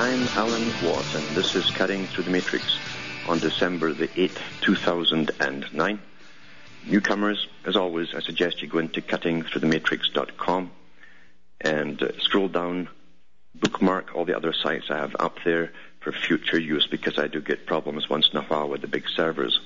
[0.00, 2.78] I'm Alan Watt, and this is Cutting Through the Matrix
[3.26, 6.00] on December the 8th, 2009.
[6.86, 10.70] Newcomers, as always, I suggest you go into cuttingthroughthematrix.com
[11.62, 12.88] and uh, scroll down,
[13.56, 17.40] bookmark all the other sites I have up there for future use because I do
[17.40, 19.58] get problems once in a while with the big servers.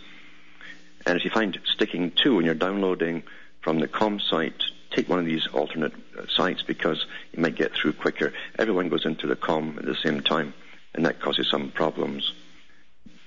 [1.04, 3.24] And if you find sticking to when you're downloading
[3.60, 7.72] from the com site, take one of these alternate uh, sites because you might get
[7.72, 8.32] through quicker.
[8.58, 10.54] Everyone goes into the com at the same time,
[10.94, 12.32] and that causes some problems.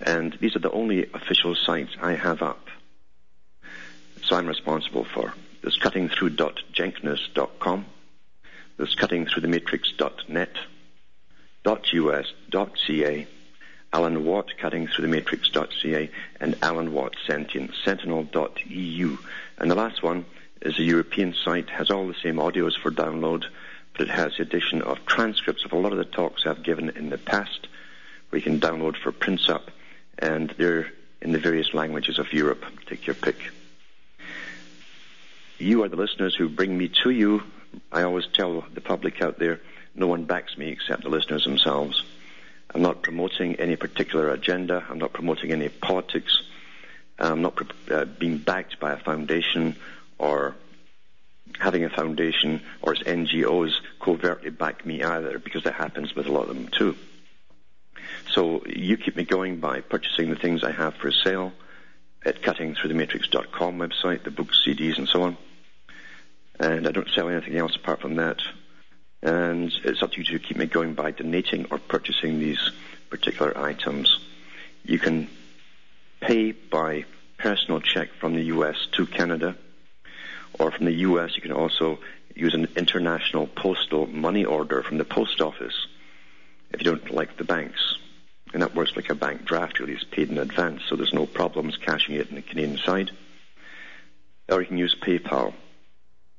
[0.02, 2.68] And these are the only official sites I have up.
[4.24, 5.34] So I'm responsible for.
[5.62, 7.86] There's cuttingthrough.jenkness.com.
[8.78, 10.52] There's cuttingthroughthematrix.net,
[11.66, 13.28] .us, .ca,
[13.94, 16.10] Alan Watt, cuttingthroughthematrix.ca,
[16.42, 19.18] and Alan Watt Sentient, sentinel.eu.
[19.58, 20.26] And the last one
[20.66, 23.46] is a European site, has all the same audios for download,
[23.94, 26.90] but it has the addition of transcripts of a lot of the talks I've given
[26.90, 27.68] in the past,
[28.30, 29.70] where you can download for prints up,
[30.18, 32.66] and they're in the various languages of Europe.
[32.88, 33.38] Take your pick.
[35.58, 37.44] You are the listeners who bring me to you.
[37.92, 39.62] I always tell the public out there,
[39.94, 42.04] no one backs me except the listeners themselves.
[42.74, 44.84] I'm not promoting any particular agenda.
[44.90, 46.42] I'm not promoting any politics.
[47.18, 47.58] I'm not
[47.90, 49.78] uh, being backed by a foundation
[50.18, 50.56] or
[51.60, 56.32] having a foundation or as NGOs covertly back me either, because that happens with a
[56.32, 56.96] lot of them too.
[58.32, 61.54] So you keep me going by purchasing the things I have for sale
[62.26, 65.38] at cuttingthroughthematrix.com website, the books, CDs, and so on.
[66.60, 68.42] And I don't sell anything else apart from that.
[69.22, 72.72] And it's up to you to keep me going by donating or purchasing these
[73.10, 74.20] particular items.
[74.84, 75.30] You can
[76.20, 77.06] pay by
[77.38, 79.56] personal check from the US to Canada,
[80.60, 82.00] or from the US, you can also
[82.36, 85.88] use an international postal money order from the post office
[86.72, 87.98] if you don't like the banks.
[88.54, 89.94] And that works like a bank draft, really.
[89.94, 93.12] It's paid in advance, so there's no problems cashing it in the Canadian side.
[94.50, 95.54] Or you can use PayPal.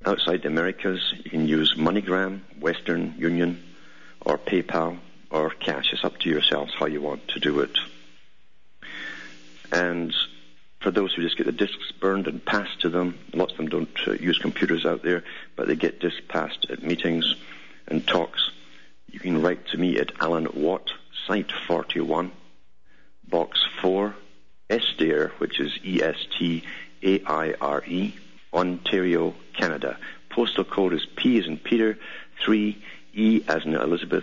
[0.05, 3.63] Outside the Americas, you can use MoneyGram, Western Union,
[4.21, 4.99] or PayPal,
[5.31, 5.93] or cash.
[5.93, 7.77] It's up to yourselves how you want to do it.
[9.73, 10.15] And
[10.87, 13.69] for those who just get the discs burned and passed to them, lots of them
[13.69, 15.25] don't uh, use computers out there,
[15.57, 17.35] but they get discs passed at meetings
[17.89, 18.53] and talks.
[19.11, 20.93] You can write to me at Alan Watt,
[21.27, 22.31] Site 41,
[23.27, 24.15] Box 4,
[24.71, 26.15] Estaire, which is E-S-T-A-I-R-E,
[28.55, 29.99] Ontario, Canada.
[30.31, 31.99] Postal code is P as in Peter,
[32.45, 32.81] 3,
[33.13, 34.23] E as in Elizabeth,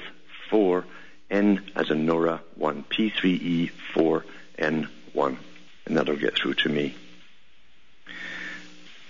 [0.49, 0.85] 4,
[1.29, 4.25] N as in Nora, 1, P3E, 4,
[4.59, 5.37] N1.
[5.85, 6.95] And that'll get through to me.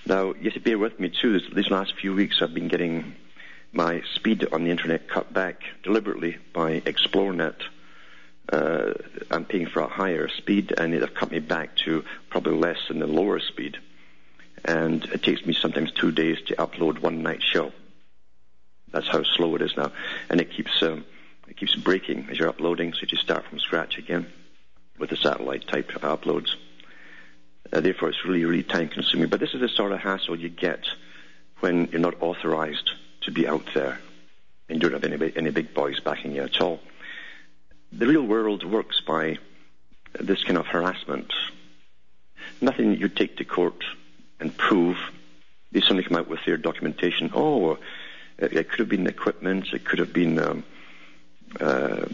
[0.06, 1.40] Now, you have to bear with me too.
[1.40, 3.16] These last few weeks I've been getting
[3.72, 7.56] my speed on the internet cut back deliberately by Xplornet.
[8.52, 8.94] Uh,
[9.32, 13.00] I'm paying for a higher speed and they've cut me back to probably less than
[13.00, 13.78] the lower speed.
[14.66, 17.72] And it takes me sometimes two days to upload one night show.
[18.92, 19.92] That's how slow it is now.
[20.30, 21.06] And it keeps, um,
[21.48, 24.32] it keeps breaking as you're uploading, so you just start from scratch again
[24.98, 26.50] with the satellite type uploads.
[27.72, 29.30] Uh, therefore, it's really, really time consuming.
[29.30, 30.86] But this is the sort of hassle you get
[31.60, 34.00] when you're not authorized to be out there
[34.70, 36.80] and you don't have any, any big boys backing you at all.
[37.92, 39.38] The real world works by
[40.20, 41.32] this kind of harassment.
[42.62, 43.84] Nothing you take to court
[44.40, 44.98] and prove.
[45.72, 47.32] They suddenly come out with their documentation.
[47.34, 47.78] Oh,
[48.38, 49.74] it, could have been equipment.
[49.74, 50.64] It could have been um,
[51.60, 52.06] uh,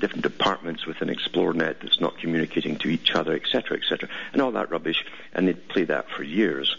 [0.00, 4.70] different departments within Xplornet that's not communicating to each other, etc., etc., and all that
[4.70, 5.04] rubbish.
[5.32, 6.76] And they play that for years.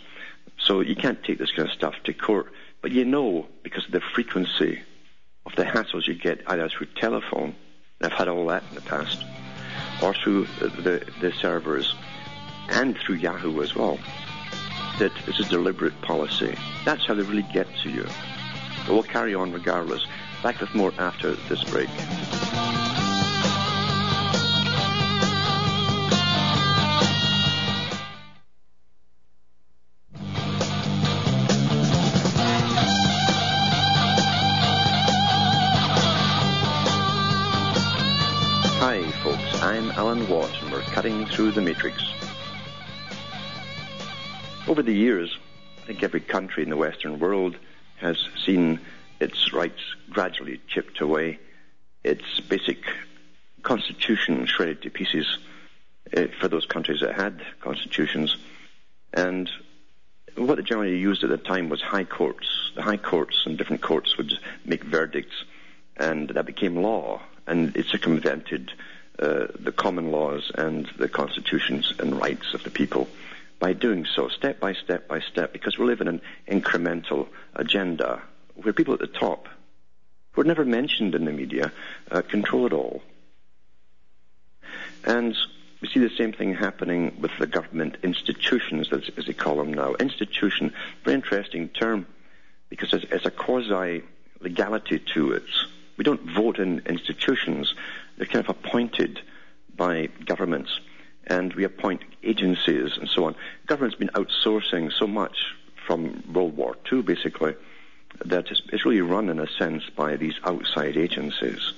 [0.58, 2.52] So you can't take this kind of stuff to court.
[2.82, 4.82] But you know, because of the frequency
[5.46, 7.56] of the hassles you get either through telephone,
[8.02, 9.24] I've had all that in the past,
[10.02, 11.96] or through the, the, the servers,
[12.70, 14.00] and through Yahoo as well,
[15.00, 16.56] that this is deliberate policy.
[16.86, 18.08] That's how they really get to you.
[18.86, 20.06] But we'll carry on regardless.
[20.42, 21.90] Back with more after this break.
[40.92, 42.04] Cutting through the matrix.
[44.68, 45.38] Over the years,
[45.82, 47.56] I think every country in the Western world
[47.98, 48.80] has seen
[49.20, 49.80] its rights
[50.10, 51.40] gradually chipped away,
[52.04, 52.80] its basic
[53.64, 55.38] constitution shredded to pieces
[56.16, 58.36] uh, for those countries that had constitutions.
[59.14, 59.50] And
[60.36, 62.72] what they generally used at the time was high courts.
[62.76, 64.34] The high courts and different courts would
[64.66, 65.46] make verdicts,
[65.96, 68.72] and that became law, and it circumvented
[69.22, 73.08] uh, the common laws and the constitutions and rights of the people
[73.60, 78.22] by doing so, step by step by step, because we live in an incremental agenda
[78.56, 79.48] where people at the top,
[80.32, 81.72] who are never mentioned in the media,
[82.10, 83.04] uh, control it all.
[85.04, 85.36] And
[85.82, 89.74] we see the same thing happening with the government institutions, as, as they call them
[89.74, 89.94] now.
[89.96, 90.74] Institution,
[91.04, 92.08] very interesting term,
[92.70, 94.04] because it's a quasi
[94.40, 95.44] legality to it.
[95.98, 97.76] We don't vote in institutions;
[98.22, 99.20] they're kind of appointed
[99.76, 100.80] by governments,
[101.26, 103.36] and we appoint agencies and so on.
[103.66, 105.56] Government's been outsourcing so much
[105.88, 107.56] from World War II, basically,
[108.24, 111.74] that it's, it's really run in a sense by these outside agencies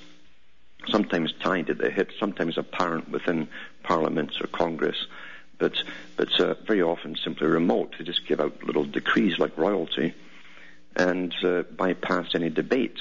[0.86, 3.48] sometimes tied at the hip, sometimes apparent within
[3.82, 5.06] parliaments or Congress,
[5.56, 5.82] but,
[6.18, 7.94] but uh, very often simply remote.
[7.96, 10.12] They just give out little decrees like royalty
[10.94, 13.00] and uh, bypass any debates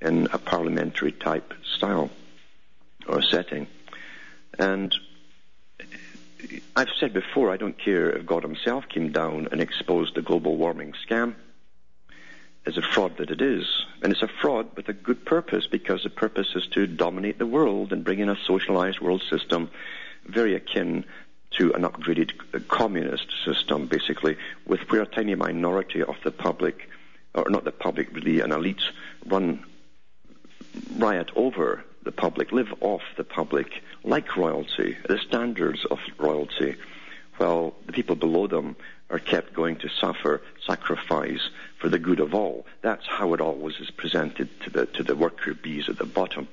[0.00, 2.10] in a parliamentary type style
[3.10, 3.66] or setting.
[4.58, 4.94] And
[6.76, 10.56] I've said before, I don't care if God Himself came down and exposed the global
[10.56, 11.34] warming scam
[12.66, 13.64] is a fraud that it is.
[14.02, 17.46] And it's a fraud with a good purpose because the purpose is to dominate the
[17.46, 19.70] world and bring in a socialized world system
[20.26, 21.04] very akin
[21.52, 22.32] to an upgraded
[22.68, 24.36] communist system, basically,
[24.66, 26.88] with where a tiny minority of the public,
[27.34, 28.82] or not the public, really, an elite,
[29.26, 29.64] run
[30.96, 36.74] riot over the public, live off the public, like royalty, the standards of royalty,
[37.36, 38.74] while the people below them
[39.10, 42.66] are kept going to suffer, sacrifice for the good of all.
[42.82, 46.48] That's how it always is presented to the, to the worker bees at the bottom.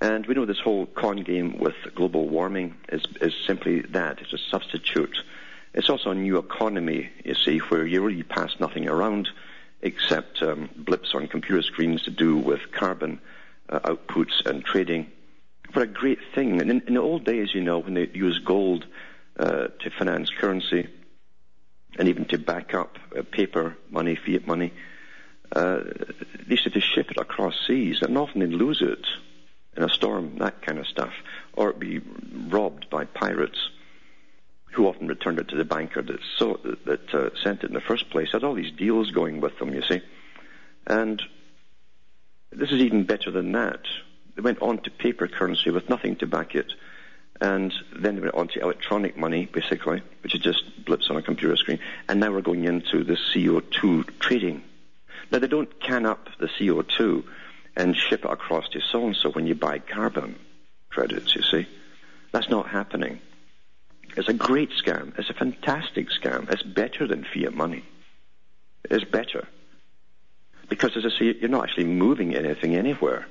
[0.00, 4.20] And we know this whole con game with global warming is, is simply that.
[4.20, 5.16] It's a substitute.
[5.74, 9.28] It's also a new economy, you see, where you really pass nothing around
[9.84, 13.20] except um, blips on computer screens to do with carbon
[13.68, 15.12] uh, outputs and trading.
[15.72, 16.60] What a great thing.
[16.60, 18.86] And in, in the old days, you know, when they used gold
[19.38, 20.88] uh, to finance currency
[21.98, 24.72] and even to back up uh, paper money, fiat money.
[25.52, 25.80] Uh,
[26.46, 29.06] they used to ship it across seas, and often they'd lose it
[29.76, 31.12] in a storm, that kind of stuff,
[31.52, 32.00] or be
[32.48, 33.70] robbed by pirates,
[34.74, 36.20] who often returned it to the banker that,
[36.84, 38.32] that uh, sent it in the first place.
[38.32, 40.00] Had all these deals going with them, you see,
[40.86, 41.22] and
[42.50, 43.80] this is even better than that.
[44.36, 46.72] They went on to paper currency with nothing to back it
[47.40, 51.22] and then we went on to electronic money, basically, which is just blips on a
[51.22, 51.80] computer screen.
[52.08, 54.62] And now we're going into the CO2 trading.
[55.30, 57.24] Now, they don't can up the CO2
[57.76, 60.36] and ship it across to so and so when you buy carbon
[60.90, 61.66] credits, you see.
[62.30, 63.20] That's not happening.
[64.16, 65.18] It's a great scam.
[65.18, 66.50] It's a fantastic scam.
[66.50, 67.84] It's better than fiat money.
[68.84, 69.48] It's better.
[70.68, 73.26] Because, as I say, you're not actually moving anything anywhere.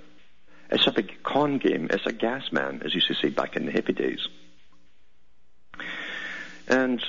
[0.70, 1.88] It's a big con game.
[1.90, 4.28] It's a gas man, as you used to say back in the hippie days.
[6.68, 7.04] And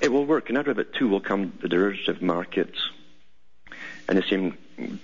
[0.00, 0.48] it will work.
[0.48, 2.78] And out of it, too, will come the derivative markets
[4.08, 4.56] and the same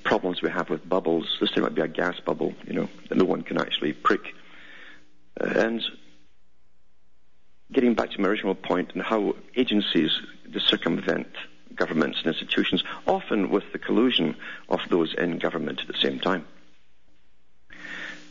[0.03, 1.37] problems we have with bubbles.
[1.41, 4.35] This might be a gas bubble, you know, that no one can actually prick.
[5.37, 5.83] And
[7.73, 10.11] getting back to my original point and how agencies
[10.61, 11.29] circumvent
[11.75, 14.37] governments and institutions, often with the collusion
[14.69, 16.45] of those in government at the same time.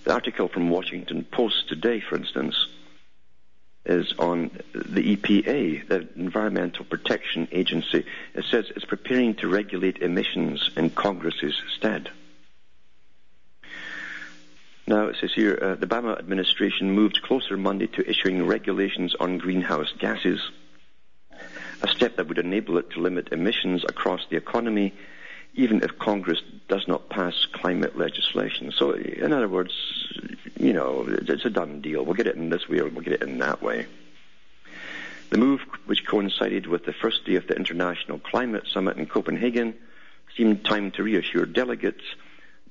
[0.06, 2.56] The article from Washington Post today, for instance,
[3.86, 8.06] is on the EPA, the Environmental Protection Agency.
[8.34, 12.10] It says it's preparing to regulate emissions in Congress's stead.
[14.86, 19.38] Now, it says here, uh, the Obama administration moved closer Monday to issuing regulations on
[19.38, 20.42] greenhouse gases,
[21.82, 24.94] a step that would enable it to limit emissions across the economy
[25.56, 28.72] even if Congress does not pass climate legislation.
[28.72, 29.74] So, in other words,
[30.60, 32.04] you know, it's a done deal.
[32.04, 33.86] We'll get it in this way or we'll get it in that way.
[35.30, 39.76] The move, which coincided with the first day of the International Climate Summit in Copenhagen,
[40.36, 42.04] seemed timed to reassure delegates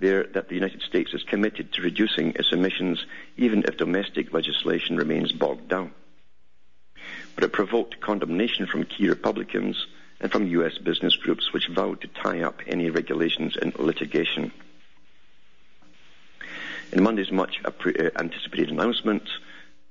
[0.03, 3.07] there that the United States is committed to reducing its emissions
[3.39, 5.93] even if domestic legislation remains bogged down.
[7.35, 9.87] But it provoked condemnation from key Republicans
[10.21, 10.77] and from U.S.
[10.77, 14.53] business groups which vowed to tie up any regulations in litigation.
[16.93, 17.71] In Monday's much uh,
[18.17, 19.23] anticipated announcement,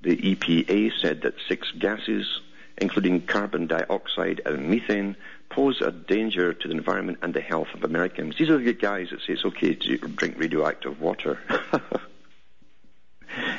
[0.02, 2.42] the EPA said that six gases,
[2.78, 5.16] including carbon dioxide and methane,
[5.52, 8.38] pose a danger to the environment and the health of Americans.
[8.38, 11.40] These are the guys that say it's okay to drink radioactive water.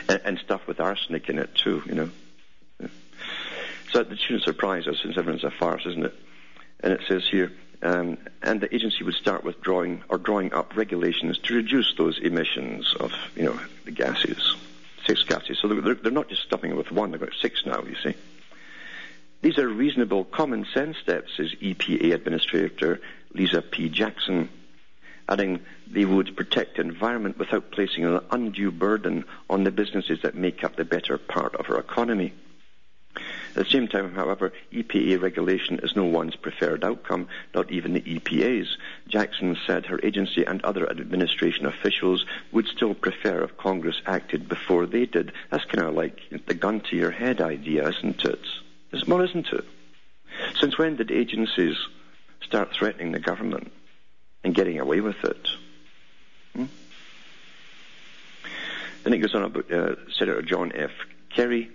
[0.09, 2.11] and, and, stuff with arsenic in it too, you know.
[3.93, 6.15] So it shouldn't surprise us since everyone's a farce, isn't it?
[6.81, 11.39] And it says here, um, and the agency would start withdrawing or drawing up regulations
[11.39, 14.57] to reduce those emissions of, you know, the gases,
[15.07, 15.59] six gases.
[15.61, 17.83] So they're, they're not just stopping with one; they've got six now.
[17.83, 18.15] You see.
[19.43, 23.01] These are reasonable common sense steps, says EPA Administrator
[23.35, 23.89] Lisa P.
[23.89, 24.49] Jackson,
[25.29, 30.37] adding they would protect the environment without placing an undue burden on the businesses that
[30.37, 32.33] make up the better part of our economy.
[33.57, 38.01] At the same time, however, EPA regulation is no one's preferred outcome, not even the
[38.01, 38.79] EPA's.
[39.09, 44.87] Jackson said her agency and other administration officials would still prefer if Congress acted before
[44.87, 45.33] they did.
[45.51, 48.41] That's kind of like the gun to your head idea, isn't it?
[48.93, 49.65] It's more, isn't it?
[50.61, 51.77] Since when did agencies
[52.43, 53.73] start threatening the government
[54.45, 55.49] and getting away with it?
[56.55, 56.65] Hmm?
[59.03, 60.91] Then it goes on about uh, Senator John F.
[61.35, 61.71] Kerry,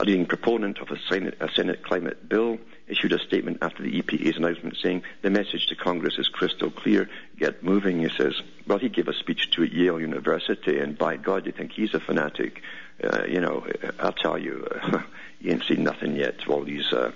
[0.00, 4.02] a leading proponent of a Senate, a Senate, climate bill, issued a statement after the
[4.02, 7.08] EPA's announcement saying the message to Congress is crystal clear.
[7.38, 8.34] Get moving, he says.
[8.66, 12.00] Well, he gave a speech to Yale University, and by God, you think he's a
[12.00, 12.62] fanatic.
[13.02, 13.66] Uh, you know,
[14.00, 14.66] I'll tell you,
[15.44, 16.48] you ain't seen nothing yet.
[16.48, 17.12] All these, uh,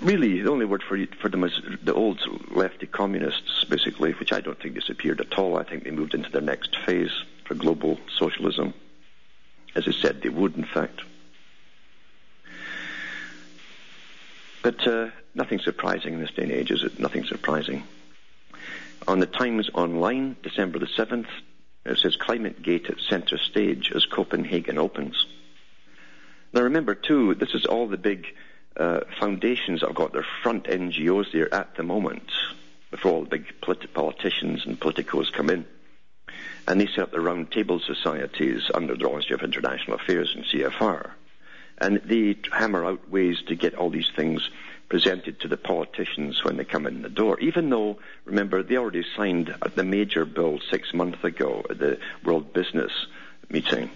[0.00, 4.40] really, the only word for for them is the old lefty communists, basically, which I
[4.40, 5.58] don't think disappeared at all.
[5.58, 7.12] I think they moved into their next phase
[7.44, 8.72] for global socialism,
[9.74, 11.02] as I said they would, in fact.
[14.62, 16.98] But uh, nothing surprising in this day and age, is it?
[16.98, 17.84] Nothing surprising.
[19.06, 21.28] On the Times Online, December the 7th,
[21.84, 25.26] it says Climate Gate at centre stage as Copenhagen opens.
[26.52, 28.26] Now remember too, this is all the big
[28.76, 32.30] uh, foundations that have got their front NGOs there at the moment,
[32.90, 35.66] before all the big polit- politicians and politicos come in.
[36.66, 40.44] And they set up the round table societies under the Ministry of International Affairs and
[40.44, 41.10] CFR.
[41.78, 44.48] And they hammer out ways to get all these things
[44.88, 49.04] presented to the politicians when they come in the door, even though, remember, they already
[49.16, 52.92] signed the major bill six months ago at the World Business
[53.50, 53.90] meeting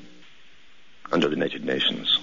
[1.11, 2.19] under the United Nations.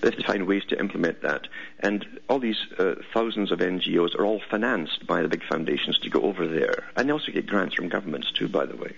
[0.00, 1.48] They have to find ways to implement that.
[1.80, 6.10] And all these uh, thousands of NGOs are all financed by the big foundations to
[6.10, 6.84] go over there.
[6.96, 8.94] And they also get grants from governments too, by the way.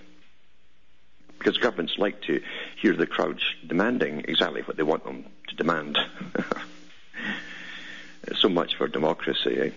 [1.37, 2.41] Because governments like to
[2.81, 5.97] hear the crowds demanding exactly what they want them to demand.
[8.35, 9.59] so much for democracy.
[9.59, 9.69] Eh?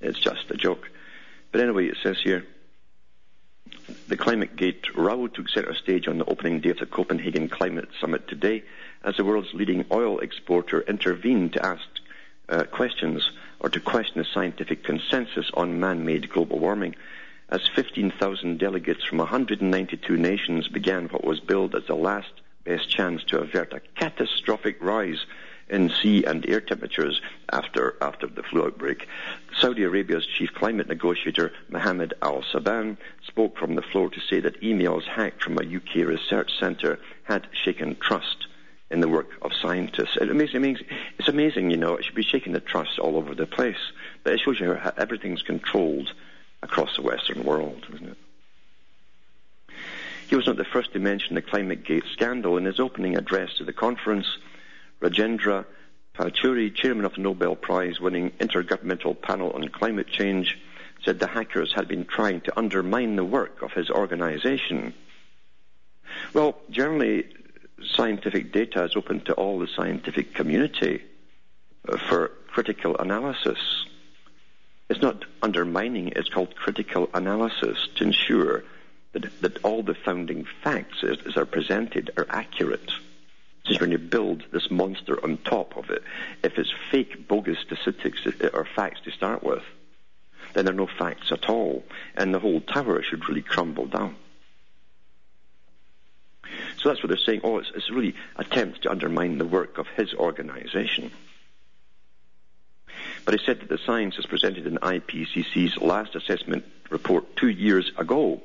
[0.00, 0.90] It's just a joke.
[1.50, 2.46] But anyway, it says here,
[4.06, 7.88] the Climate Gate row took center stage on the opening day of the Copenhagen Climate
[8.00, 8.64] Summit today
[9.02, 11.84] as the world's leading oil exporter intervened to ask
[12.48, 16.94] uh, questions or to question the scientific consensus on man-made global warming
[17.50, 22.32] as 15,000 delegates from 192 nations began what was billed as the last
[22.64, 25.24] best chance to avert a catastrophic rise
[25.70, 29.06] in sea and air temperatures after, after the flu outbreak.
[29.58, 34.60] Saudi Arabia's chief climate negotiator, Mohammed Al Saban, spoke from the floor to say that
[34.60, 38.47] emails hacked from a UK research centre had shaken trust
[38.90, 40.16] in the work of scientists.
[40.20, 40.78] It amazing,
[41.18, 43.92] it's amazing, you know, it should be shaking the trust all over the place.
[44.24, 46.12] But it shows you how everything's controlled
[46.62, 48.16] across the Western world, isn't it?
[50.28, 53.54] He was not the first to mention the Climate Gate scandal in his opening address
[53.54, 54.26] to the conference.
[55.00, 55.64] Rajendra
[56.14, 60.58] Pachauri, chairman of the Nobel Prize winning Intergovernmental Panel on Climate Change,
[61.04, 64.92] said the hackers had been trying to undermine the work of his organization.
[66.34, 67.26] Well, generally,
[67.84, 71.02] scientific data is open to all the scientific community
[71.88, 73.58] uh, for critical analysis.
[74.88, 78.64] It's not undermining, it's called critical analysis to ensure
[79.12, 82.90] that, that all the founding facts as, as are presented are accurate.
[83.64, 86.02] Just when you build this monster on top of it,
[86.42, 89.62] if it's fake, bogus statistics or facts to start with,
[90.54, 91.84] then there are no facts at all,
[92.16, 94.16] and the whole tower should really crumble down.
[96.80, 97.40] So that's what they're saying.
[97.44, 101.10] Oh, it's, it's really attempts to undermine the work of his organization.
[103.24, 107.92] But he said that the science as presented in IPCC's last assessment report two years
[107.98, 108.40] ago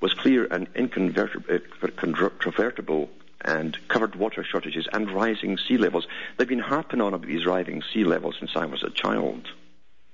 [0.00, 3.06] was clear and incontrovertible uh,
[3.44, 6.06] and covered water shortages and rising sea levels.
[6.36, 9.46] They've been harping on about these rising sea levels since I was a child.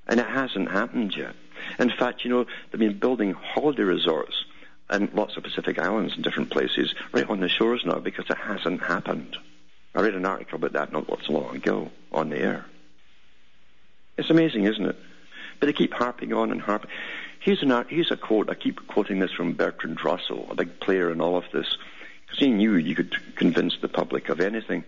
[0.09, 1.37] And it hasn't happened yet.
[1.79, 4.45] In fact, you know, they've been building holiday resorts
[4.91, 8.37] and lots of Pacific islands and different places, right on the shores now because it
[8.37, 9.37] hasn't happened.
[9.95, 12.67] I read an article about that not so long ago on the air.
[14.19, 14.97] It's amazing, isn't it?
[15.59, 16.91] But they keep harping on and harping.
[17.39, 18.51] Here's, an, here's a quote.
[18.51, 21.79] I keep quoting this from Bertrand Russell, a big player in all of this,
[22.27, 24.85] because he knew you could convince the public of anything,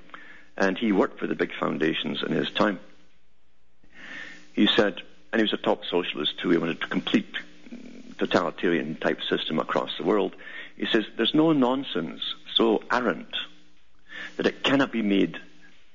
[0.56, 2.78] and he worked for the big foundations in his time.
[4.52, 5.00] He said,
[5.32, 6.50] and he was a top socialist too.
[6.50, 7.35] He wanted a complete
[8.26, 10.35] totalitarian type system across the world.
[10.76, 12.23] He says, "There's no nonsense
[12.55, 13.35] so arrant
[14.37, 15.38] that it cannot be made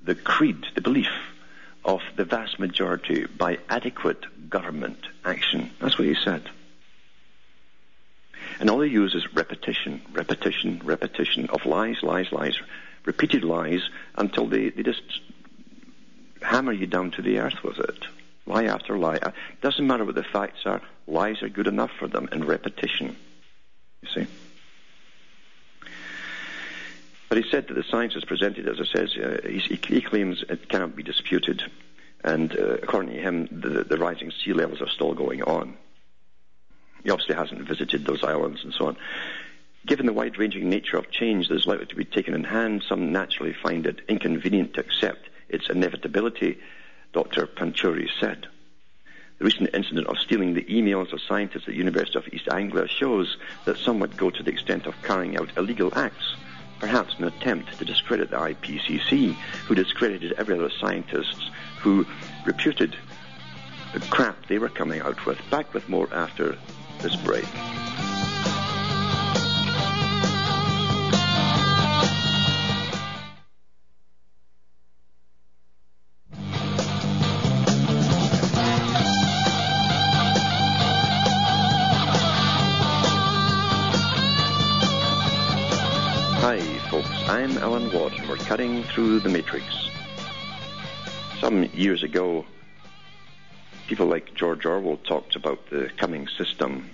[0.04, 1.12] the creed, the belief
[1.86, 5.72] of the vast majority by adequate government action.
[5.80, 6.50] That's what he said.
[8.60, 12.60] And all they use is repetition, repetition, repetition of lies, lies, lies,
[13.06, 15.04] repeated lies until they, they just
[16.42, 18.06] hammer you down to the earth with it.
[18.48, 19.16] Lie after lie.
[19.16, 22.46] It uh, doesn't matter what the facts are, lies are good enough for them, in
[22.46, 23.16] repetition.
[24.01, 24.27] You see?
[27.27, 30.46] But he said that the science is presented, as it says, uh, he, he, claims
[30.48, 31.62] it cannot be disputed.
[32.24, 35.75] And uh, according to him, the, the, rising sea levels are still going on.
[37.04, 38.98] He obviously hasn't visited those islands and so on.
[39.86, 43.12] Given the wide-ranging nature of change that is likely to be taken in hand, some
[43.12, 46.60] naturally find it inconvenient to accept its inevitability,
[47.14, 47.48] Dr.
[47.48, 48.48] Pachauri said.
[49.40, 52.88] The recent incident of stealing the emails of scientists at the University of East Anglia
[52.88, 56.36] shows that some would go to the extent of carrying out illegal acts
[56.80, 59.34] perhaps an attempt to discredit the IPCC,
[59.68, 62.06] who discredited every other scientist who
[62.46, 62.96] reputed
[63.94, 65.38] the crap they were coming out with.
[65.50, 66.58] Back with more after
[67.02, 67.46] this break.
[88.48, 89.66] Cutting through the matrix.
[91.42, 92.46] Some years ago,
[93.88, 96.90] people like George Orwell talked about the coming system.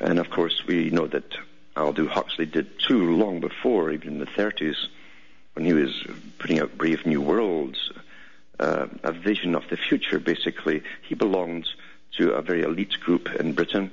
[0.00, 1.34] And of course, we know that
[1.78, 4.76] Aldous Huxley did too long before, even in the 30s,
[5.54, 6.06] when he was
[6.38, 7.90] putting out Brave New Worlds,
[8.60, 10.82] uh, a vision of the future, basically.
[11.08, 11.68] He belonged
[12.18, 13.90] to a very elite group in Britain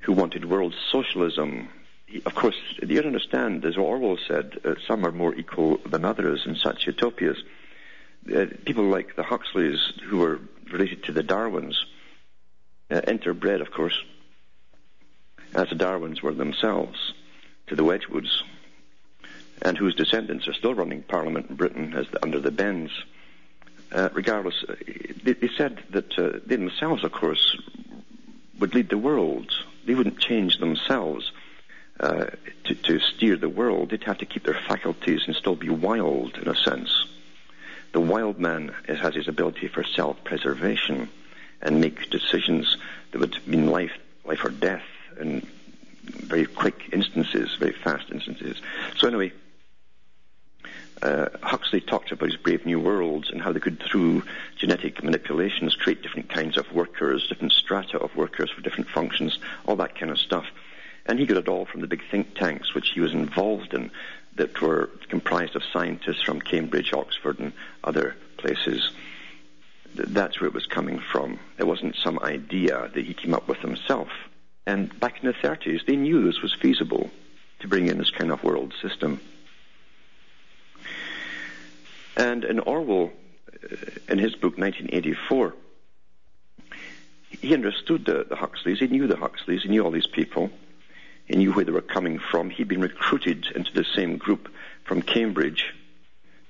[0.00, 1.70] who wanted world socialism,
[2.24, 6.56] of course, you understand, as Orwell said, uh, some are more equal than others in
[6.56, 7.38] such utopias.
[8.32, 11.84] Uh, people like the Huxleys, who were related to the Darwins,
[12.90, 14.00] uh, interbred, of course,
[15.54, 17.12] as the Darwins were themselves,
[17.66, 18.42] to the Wedgwoods,
[19.62, 22.90] and whose descendants are still running Parliament in Britain as the, under the Benns.
[23.92, 24.74] Uh, regardless, uh,
[25.22, 27.56] they, they, said that uh, they themselves, of course,
[28.58, 29.52] would lead the world.
[29.86, 31.30] They wouldn't change themselves
[32.00, 32.26] uh,
[32.64, 36.36] to, to steer the world, they'd have to keep their faculties and still be wild
[36.36, 37.06] in a sense.
[37.92, 41.08] The wild man has his ability for self-preservation
[41.62, 42.76] and make decisions
[43.12, 44.82] that would mean life, life or death
[45.20, 45.46] in
[46.02, 48.60] very quick instances, very fast instances.
[48.96, 49.32] So anyway,
[51.02, 54.24] uh, Huxley talked about his Brave New Worlds and how they could, through
[54.56, 59.76] genetic manipulations, create different kinds of workers, different strata of workers for different functions, all
[59.76, 60.46] that kind of stuff.
[61.06, 63.90] And he got it all from the big think tanks which he was involved in
[64.36, 68.90] that were comprised of scientists from Cambridge, Oxford, and other places.
[69.94, 71.38] That's where it was coming from.
[71.58, 74.08] It wasn't some idea that he came up with himself.
[74.66, 77.10] And back in the 30s, they knew this was feasible
[77.60, 79.20] to bring in this kind of world system.
[82.16, 83.12] And in Orwell,
[83.52, 83.76] uh,
[84.08, 85.54] in his book 1984,
[87.40, 88.78] he understood the, the Huxleys.
[88.78, 89.62] He knew the Huxleys.
[89.62, 90.50] He knew all these people.
[91.26, 92.50] He knew where they were coming from.
[92.50, 94.48] He'd been recruited into the same group
[94.84, 95.74] from Cambridge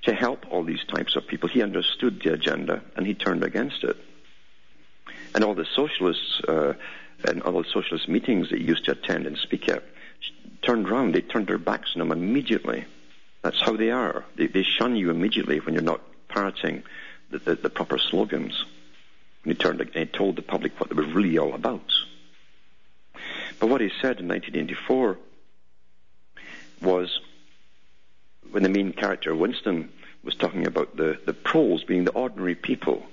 [0.02, 1.48] to help all these types of people.
[1.48, 3.96] He understood the agenda and he turned against it.
[5.34, 6.74] And all the socialists uh,
[7.24, 9.82] and all the socialist meetings that he used to attend and speak at
[10.62, 11.14] turned round.
[11.14, 12.84] They turned their backs on him immediately.
[13.42, 14.24] That's how they are.
[14.37, 16.82] They, they shun you immediately when you're not parroting
[17.30, 18.64] the, the, the proper slogans.
[19.44, 21.92] And he turned and he told the public what they were really all about.
[23.64, 25.16] But what he said in 1984
[26.83, 27.18] was
[28.50, 29.90] when the main character, Winston,
[30.22, 33.07] was talking about the, the proles being the ordinary people,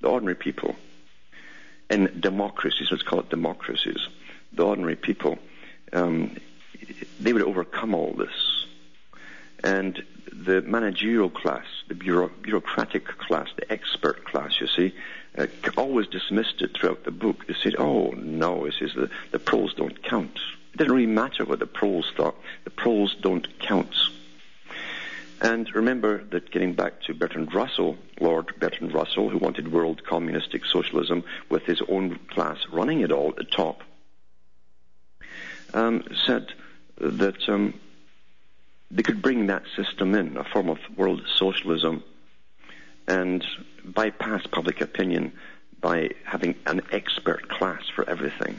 [0.00, 0.74] the ordinary people
[1.88, 4.08] in democracies, let's call it democracies,
[4.52, 5.38] the ordinary people,
[5.92, 6.36] um,
[7.20, 8.66] they would overcome all this.
[9.62, 14.96] And the managerial class, the bureau- bureaucratic class, the expert class, you see,
[15.38, 17.46] uh, always dismissed it throughout the book.
[17.46, 20.38] They said, oh, no, it says the, the proles don't count.
[20.74, 22.36] It didn't really matter what the proles thought.
[22.64, 23.94] The proles don't count.
[25.40, 30.64] And remember that getting back to Bertrand Russell, Lord Bertrand Russell, who wanted world communistic
[30.64, 33.82] socialism with his own class running it all at the top,
[35.74, 36.52] um, said
[36.98, 37.74] that um,
[38.90, 42.04] they could bring that system in, a form of world socialism,
[43.06, 43.44] and
[43.84, 45.32] bypass public opinion
[45.80, 48.58] by having an expert class for everything.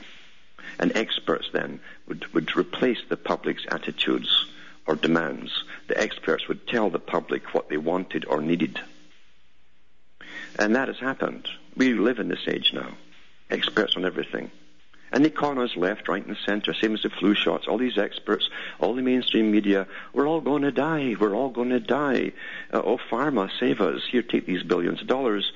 [0.80, 4.48] And experts then would, would replace the public's attitudes
[4.86, 5.64] or demands.
[5.88, 8.80] The experts would tell the public what they wanted or needed.
[10.60, 11.48] And that has happened.
[11.76, 12.98] We live in this age now.
[13.50, 14.52] Experts on everything.
[15.14, 17.68] And the economists left, right, and centre, same as the flu shots.
[17.68, 18.50] All these experts,
[18.80, 21.16] all the mainstream media, we're all going to die.
[21.20, 22.32] We're all going to die.
[22.74, 24.02] Uh, oh, pharma, save us.
[24.10, 25.54] Here, take these billions of dollars.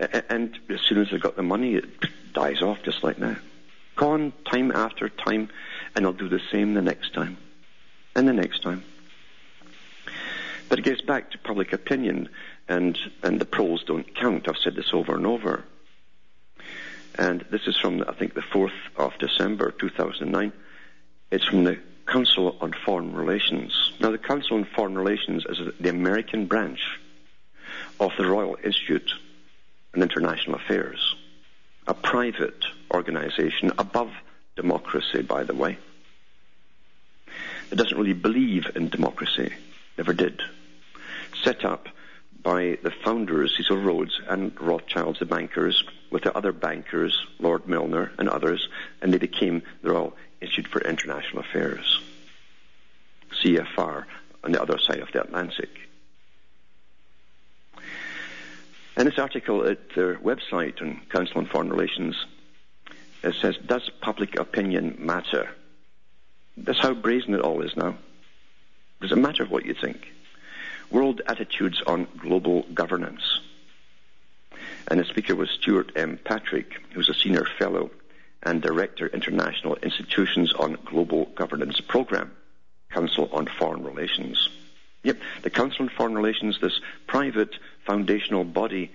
[0.00, 1.84] And as soon as they've got the money, it
[2.32, 3.36] dies off just like that.
[3.94, 5.50] Gone time after time,
[5.94, 7.36] and they'll do the same the next time,
[8.16, 8.82] and the next time.
[10.70, 12.30] But it gets back to public opinion,
[12.68, 14.48] and, and the proles don't count.
[14.48, 15.62] I've said this over and over.
[17.16, 20.52] And this is from, I think, the 4th of December 2009.
[21.30, 23.92] It's from the Council on Foreign Relations.
[24.00, 26.80] Now, the Council on Foreign Relations is the American branch
[28.00, 29.12] of the Royal Institute
[29.94, 31.14] on International Affairs,
[31.86, 34.10] a private organization above
[34.56, 35.78] democracy, by the way.
[37.70, 39.52] It doesn't really believe in democracy,
[39.96, 40.42] never did.
[41.42, 41.88] Set up
[42.44, 48.12] by the founders, Cecil Rhodes and Rothschilds, the bankers, with the other bankers, Lord Milner
[48.18, 48.68] and others,
[49.02, 52.00] and they became the Royal Institute for International Affairs,
[53.42, 54.04] CFR,
[54.44, 55.70] on the other side of the Atlantic.
[58.96, 62.14] And this article at their website on Council on Foreign Relations
[63.24, 65.48] it says, Does public opinion matter?
[66.58, 67.96] That's how brazen it all is now.
[69.00, 70.06] Does it matter what you think?
[70.90, 73.40] World Attitudes on Global Governance.
[74.88, 76.18] And the speaker was Stewart M.
[76.22, 77.90] Patrick, who's a senior fellow
[78.42, 82.30] and director, International Institutions on Global Governance Program,
[82.90, 84.48] Council on Foreign Relations.
[85.02, 88.90] Yep, the Council on Foreign Relations, this private foundational body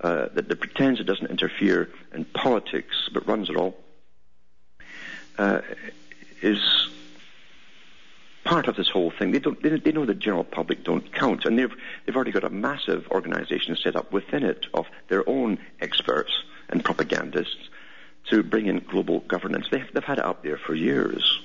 [0.00, 3.76] uh, that, that, pretends it doesn't interfere in politics but runs it all,
[5.38, 5.60] uh,
[6.42, 6.88] is
[8.46, 9.32] part of this whole thing.
[9.32, 9.60] They don't.
[9.62, 11.74] They, they, know the general public don't count, and they've
[12.06, 16.32] they've already got a massive organisation set up within it of their own experts
[16.68, 17.68] and propagandists
[18.30, 19.66] to bring in global governance.
[19.70, 21.40] They've, they've had it up there for years.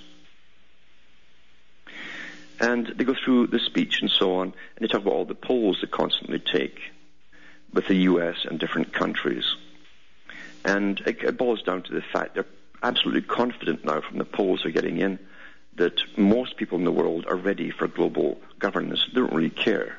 [2.59, 5.35] And they go through the speech and so on, and they talk about all the
[5.35, 6.79] polls they constantly take
[7.73, 9.55] with the US and different countries.
[10.63, 12.45] And it, it boils down to the fact they're
[12.83, 15.19] absolutely confident now from the polls they're getting in
[15.75, 19.05] that most people in the world are ready for global governance.
[19.13, 19.97] They don't really care.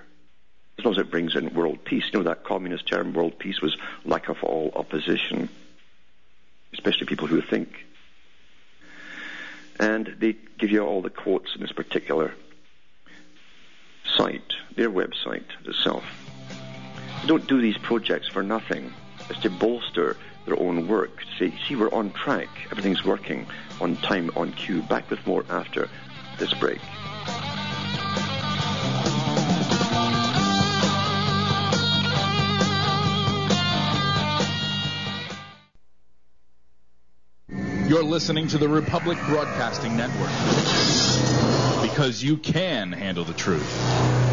[0.79, 2.05] As long as it brings in world peace.
[2.13, 5.49] You know that communist term, world peace, was lack of all opposition,
[6.73, 7.85] especially people who think.
[9.79, 12.35] And they give you all the quotes in this particular
[14.05, 16.05] site, their website itself.
[17.23, 18.93] They don't do these projects for nothing.
[19.31, 21.21] It's to bolster their own work.
[21.21, 22.49] to Say, see, we're on track.
[22.71, 23.47] Everything's working
[23.81, 24.83] on time, on cue.
[24.83, 25.89] Back with more after
[26.39, 26.81] this break.
[37.89, 40.31] You're listening to the Republic Broadcasting Network
[41.83, 44.32] because you can handle the truth.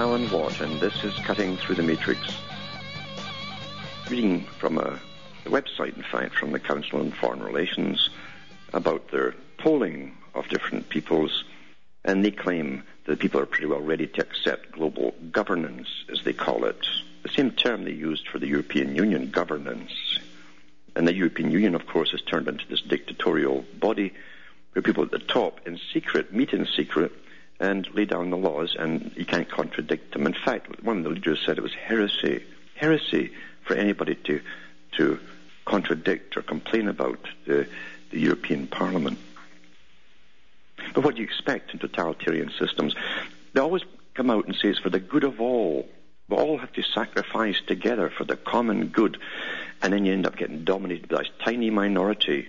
[0.00, 2.34] Alan Watt, and this is Cutting Through the Matrix.
[4.08, 4.98] Reading from a,
[5.44, 8.08] a website, in fact, from the Council on Foreign Relations
[8.72, 11.44] about their polling of different peoples,
[12.02, 16.32] and they claim that people are pretty well ready to accept global governance, as they
[16.32, 16.86] call it.
[17.22, 19.92] The same term they used for the European Union, governance.
[20.96, 24.14] And the European Union, of course, has turned into this dictatorial body
[24.72, 27.12] where people at the top, in secret, meet in secret,
[27.60, 30.26] and lay down the laws, and you can't contradict them.
[30.26, 32.42] In fact, one of the leaders said it was heresy,
[32.74, 33.30] heresy
[33.62, 34.40] for anybody to
[34.96, 35.20] to
[35.66, 37.68] contradict or complain about the,
[38.10, 39.18] the European Parliament.
[40.94, 42.96] But what do you expect in totalitarian systems?
[43.52, 45.88] They always come out and say it's for the good of all.
[46.28, 49.18] We all have to sacrifice together for the common good,
[49.82, 52.48] and then you end up getting dominated by this tiny minority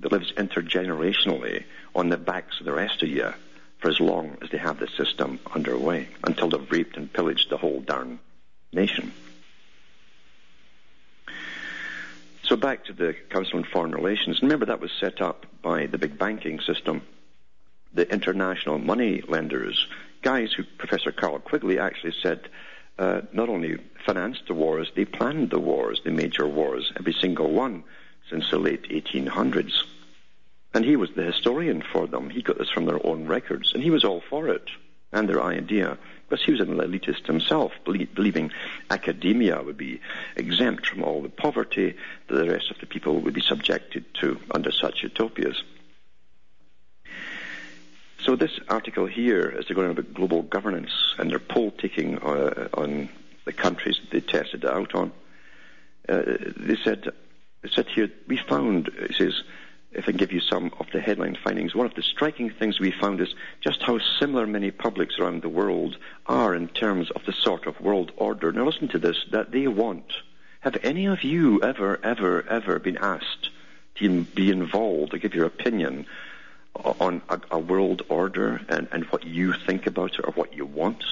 [0.00, 3.32] that lives intergenerationally on the backs of the rest of you
[3.78, 7.56] for as long as they have the system underway, until they've raped and pillaged the
[7.56, 8.18] whole darn
[8.72, 9.12] nation.
[12.42, 14.40] So back to the Council on Foreign Relations.
[14.40, 17.02] Remember that was set up by the big banking system,
[17.92, 19.86] the international money lenders,
[20.22, 22.48] guys who Professor Carroll Quigley actually said
[22.98, 27.50] uh, not only financed the wars, they planned the wars, the major wars, every single
[27.50, 27.84] one
[28.30, 29.84] since the late 1800s.
[30.74, 32.30] And he was the historian for them.
[32.30, 34.68] He got this from their own records, and he was all for it
[35.12, 35.98] and their idea.
[36.28, 38.50] Because he was an elitist himself, believing
[38.90, 40.00] academia would be
[40.36, 44.38] exempt from all the poverty that the rest of the people would be subjected to
[44.50, 45.62] under such utopias.
[48.20, 53.08] So this article here, they're going about global governance and their poll taking uh, on
[53.46, 55.12] the countries they tested out on,
[56.10, 56.22] uh,
[56.56, 57.08] they said,
[57.62, 59.42] they said here, we found, it says,
[59.98, 62.78] if I can give you some of the headline findings, one of the striking things
[62.78, 67.24] we found is just how similar many publics around the world are in terms of
[67.24, 68.52] the sort of world order.
[68.52, 70.12] Now listen to this, that they want.
[70.60, 73.50] Have any of you ever, ever, ever been asked
[73.96, 76.06] to be involved, to give your opinion
[76.76, 80.64] on a, a world order and, and what you think about it or what you
[80.64, 81.02] want?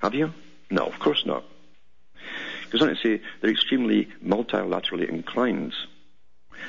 [0.00, 0.34] Have you?
[0.70, 1.44] No, of course not.
[2.70, 5.72] Because I say they're extremely multilaterally inclined.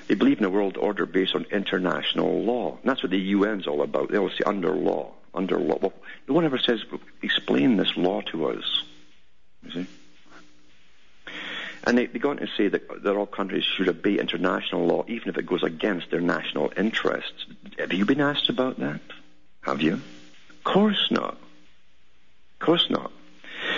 [0.08, 2.78] They believe in a world order based on international law.
[2.82, 4.12] And that's what the UN's all about.
[4.12, 5.78] They always say under law, under law.
[5.82, 5.94] Well,
[6.28, 6.84] no one ever says,
[7.22, 8.84] explain this law to us.
[9.64, 9.88] You see?
[11.86, 15.06] And they, they go on to say that, that all countries should obey international law,
[15.08, 17.46] even if it goes against their national interests.
[17.78, 19.02] Have you been asked about that?
[19.62, 19.94] Have you?
[19.94, 21.34] Of course not.
[21.34, 23.12] Of course not.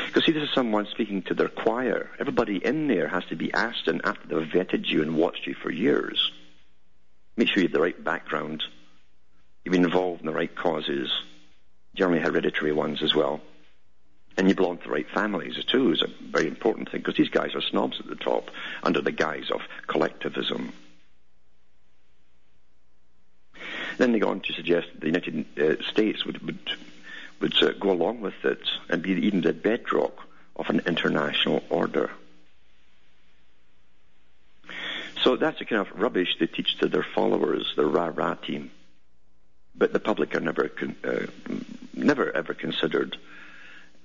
[0.07, 2.09] Because see, this is someone speaking to their choir.
[2.17, 5.53] Everybody in there has to be asked, and after they've vetted you and watched you
[5.53, 6.31] for years,
[7.35, 8.63] make sure you have the right background,
[9.63, 11.11] you've been involved in the right causes,
[11.93, 13.41] generally hereditary ones as well,
[14.37, 17.29] and you belong to the right families too is a very important thing because these
[17.29, 18.49] guys are snobs at the top
[18.83, 20.71] under the guise of collectivism.
[23.97, 26.59] Then they go on to suggest that the United uh, States would would,
[27.39, 32.10] would uh, go along with it and be even the bedrock of an international order.
[35.23, 38.71] So that's the kind of rubbish they teach to their followers, the rah-rah team.
[39.76, 41.28] But the public are never, con- uh,
[41.93, 43.17] never ever considered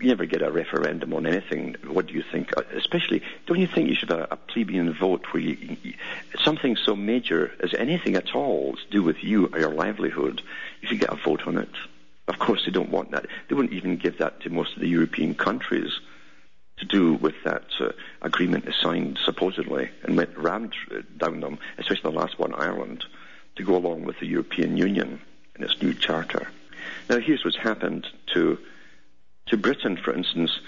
[0.02, 1.76] you never get a referendum on anything.
[1.86, 2.56] What do you think?
[2.56, 5.94] Uh, especially, don't you think you should have a, a plebeian vote where you,
[6.42, 10.42] something so major as anything at all to do with you or your livelihood,
[10.80, 11.70] you should get a vote on it.
[12.28, 13.26] Of course, they don't want that.
[13.48, 15.90] They wouldn't even give that to most of the European countries
[16.78, 17.90] to do with that uh,
[18.22, 20.74] agreement they signed supposedly and went rammed
[21.16, 23.04] down them, especially the last one, Ireland,
[23.56, 25.20] to go along with the European Union
[25.54, 26.48] and its new charter.
[27.08, 28.58] Now, here's what's happened to
[29.46, 30.60] to Britain, for instance,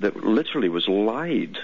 [0.00, 1.58] that literally was lied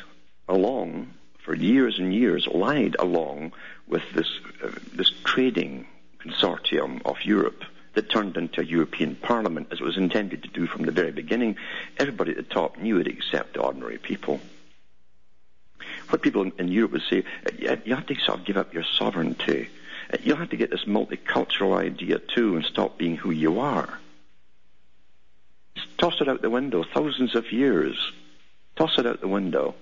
[0.48, 1.12] along
[1.44, 3.52] for years and years, lied along
[3.87, 4.31] with this
[4.64, 5.87] uh, this trading
[6.24, 10.66] consortium of Europe that turned into a European Parliament as it was intended to do
[10.66, 11.57] from the very beginning.
[11.98, 14.40] Everybody at the top knew it except ordinary people.
[16.09, 17.24] What people in, Europe would say,
[17.59, 19.68] you have to sort of give up your sovereignty.
[20.22, 23.98] You have to get this multicultural idea too and stop being who you are.
[25.98, 26.85] Toss it out the window.
[26.85, 28.12] Thousands of years.
[28.76, 29.74] Toss it out the window,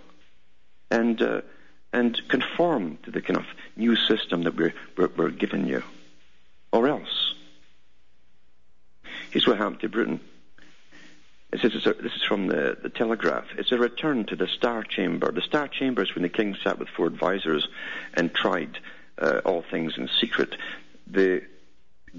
[0.90, 1.40] and uh,
[1.92, 3.46] and conform to the kind of
[3.76, 5.82] new system that we're, we're, we're giving you,
[6.72, 7.29] or else.
[9.30, 10.20] Here's what happened to Britain.
[11.52, 13.44] It says a, this is from the, the Telegraph.
[13.56, 15.30] It's a return to the Star Chamber.
[15.32, 17.66] The Star Chamber is when the king sat with four advisors
[18.14, 18.78] and tried
[19.18, 20.56] uh, all things in secret.
[21.06, 21.42] The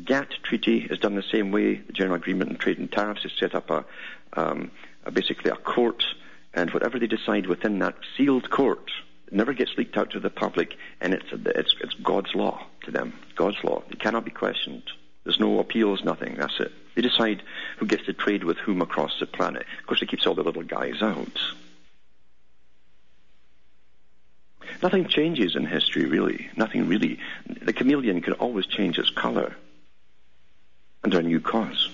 [0.06, 1.76] GATT treaty is done the same way.
[1.76, 3.86] The General Agreement on Trade and Tariffs is set up a,
[4.34, 4.72] um,
[5.06, 6.04] a basically a court,
[6.54, 8.90] and whatever they decide within that sealed court
[9.32, 13.14] never gets leaked out to the public, and it's, it's, it's God's law to them.
[13.36, 13.82] God's law.
[13.90, 14.84] It cannot be questioned.
[15.24, 16.36] There's no appeals, nothing.
[16.36, 16.72] That's it.
[16.96, 17.44] They decide
[17.78, 19.66] who gets to trade with whom across the planet.
[19.80, 21.40] Of course, it keeps all the little guys out.
[24.82, 26.50] Nothing changes in history, really.
[26.56, 27.20] Nothing really.
[27.46, 29.56] The chameleon can always change its color
[31.04, 31.90] under a new cause.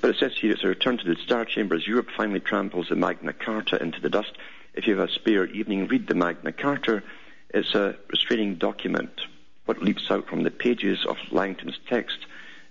[0.00, 1.86] But it says here it's a return to the Star Chambers.
[1.86, 4.32] Europe finally tramples the Magna Carta into the dust.
[4.74, 7.02] If you have a spare evening, read the Magna Carta.
[7.50, 9.12] It's a restraining document.
[9.66, 12.18] What leaps out from the pages of Langton's text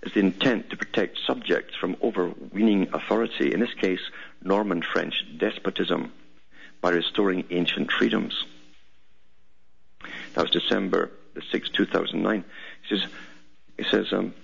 [0.02, 4.00] is the intent to protect subjects from overweening authority, in this case,
[4.42, 6.12] Norman French despotism,
[6.80, 8.44] by restoring ancient freedoms.
[10.34, 12.44] That was December the 6th, 2009.
[12.88, 13.08] He says,
[13.78, 14.34] he says um,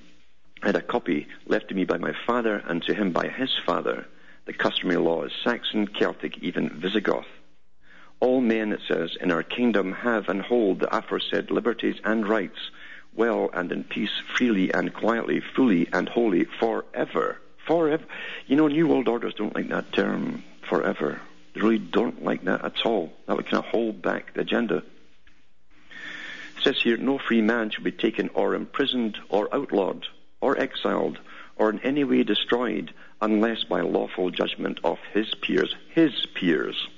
[0.62, 3.50] I had a copy left to me by my father and to him by his
[3.66, 4.06] father.
[4.46, 7.26] The customary law is Saxon, Celtic, even Visigoth.
[8.20, 12.58] All men, it says, in our kingdom have and hold the aforesaid liberties and rights,
[13.14, 17.40] well and in peace, freely and quietly, fully and wholly, forever.
[17.66, 18.04] Forever.
[18.46, 21.20] You know, New World Orders don't like that term, forever.
[21.54, 23.12] They really don't like that at all.
[23.26, 24.82] That would kind of hold back the agenda.
[26.56, 30.06] It says here, no free man shall be taken or imprisoned or outlawed
[30.40, 31.18] or exiled
[31.56, 35.74] or in any way destroyed unless by lawful judgment of his peers.
[35.94, 36.88] His peers.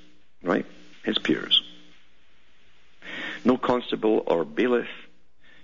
[0.43, 0.65] Right?
[1.03, 1.63] His peers.
[3.43, 4.87] No constable or bailiff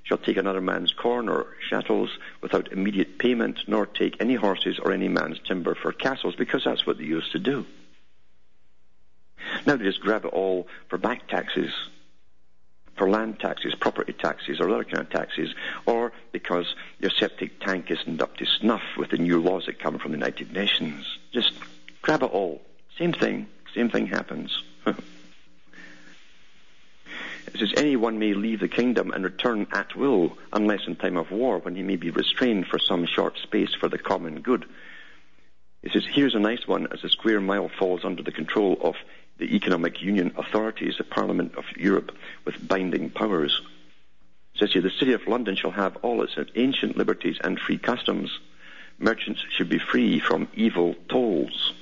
[0.08, 2.10] shall take another man's corn or chattels
[2.42, 6.86] without immediate payment, nor take any horses or any man's timber for castles, because that's
[6.86, 7.66] what they used to do.
[9.66, 11.74] Now they just grab it all for back taxes,
[12.96, 15.54] for land taxes, property taxes, or other kind of taxes,
[15.86, 20.00] or because your septic tank isn't up to snuff with the new laws that come
[20.00, 21.18] from the United Nations.
[21.34, 21.52] Just
[22.02, 22.62] grab it all.
[22.98, 23.48] Same thing.
[23.76, 24.64] Same thing happens.
[27.58, 31.32] It says, anyone may leave the kingdom and return at will, unless in time of
[31.32, 34.66] war, when he may be restrained for some short space for the common good.
[35.82, 38.96] It says, here's a nice one, as the square mile falls under the control of
[39.40, 42.16] the Economic Union authorities, the Parliament of Europe,
[42.46, 43.60] with binding powers.
[44.54, 47.80] It says here, the City of London shall have all its ancient liberties and free
[47.80, 48.40] customs.
[49.00, 51.74] Merchants should be free from evil tolls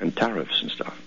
[0.00, 1.00] and tariffs and stuff.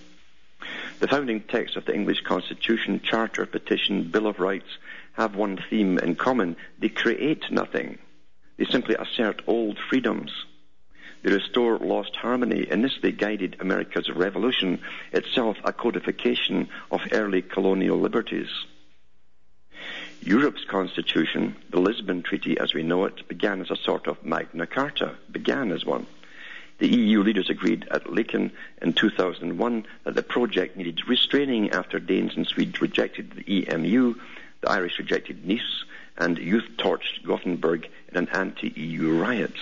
[1.00, 4.78] The founding texts of the English Constitution, Charter, Petition, Bill of Rights
[5.14, 6.56] have one theme in common.
[6.80, 7.98] They create nothing.
[8.58, 10.32] They simply assert old freedoms.
[11.24, 12.68] They restore lost harmony.
[12.70, 18.50] In this, they guided America's revolution, itself a codification of early colonial liberties.
[20.22, 24.68] Europe's constitution, the Lisbon Treaty as we know it, began as a sort of Magna
[24.68, 26.06] Carta, began as one.
[26.84, 32.36] The EU leaders agreed at Laeken in 2001 that the project needed restraining after Danes
[32.36, 34.16] and Swedes rejected the EMU,
[34.60, 35.86] the Irish rejected Nice,
[36.18, 39.56] and youth torched Gothenburg in an anti-EU riot.